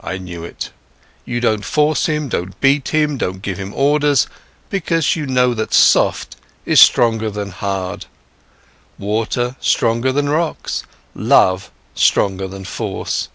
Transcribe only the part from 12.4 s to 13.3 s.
than force.